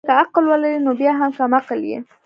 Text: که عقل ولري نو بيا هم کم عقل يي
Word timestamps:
که 0.07 0.11
عقل 0.21 0.43
ولري 0.51 0.77
نو 0.85 0.91
بيا 0.99 1.11
هم 1.19 1.31
کم 1.37 1.51
عقل 1.59 1.79
يي 1.91 1.97